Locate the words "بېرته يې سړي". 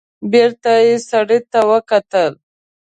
0.31-1.39